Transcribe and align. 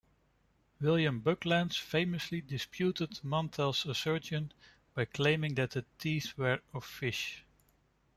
William 0.79 1.19
Buckland 1.19 1.75
famously 1.75 2.41
disputed 2.41 3.23
Mantell's 3.23 3.85
assertion, 3.85 4.51
by 4.95 5.05
claiming 5.05 5.53
that 5.53 5.69
the 5.69 5.85
teeth 5.99 6.35
were 6.39 6.59
of 6.73 6.83
fish. 6.83 7.45